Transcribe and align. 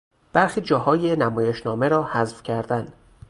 برخی 0.33 0.61
جاهای 0.61 1.15
نمایشنامه 1.15 1.87
را 1.87 2.03
حذف 2.03 2.43
کردن 2.43 2.93